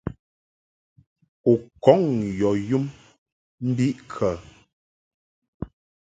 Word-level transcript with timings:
U 1.51 1.53
kɔŋ 1.83 2.01
yɔ 2.39 2.49
yum 2.69 2.85
mbiʼkə? 3.67 4.29